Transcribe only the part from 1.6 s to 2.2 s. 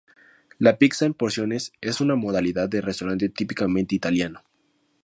es una